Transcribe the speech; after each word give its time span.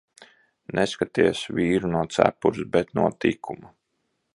Neskaities 0.79 1.43
vīru 1.59 1.93
no 1.93 2.03
cepures, 2.17 2.67
bet 2.77 2.95
no 3.01 3.07
tikuma. 3.27 3.75